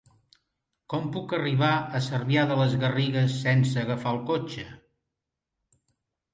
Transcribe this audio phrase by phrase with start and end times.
[0.93, 4.67] Com puc arribar a Cervià de les Garrigues sense agafar el cotxe?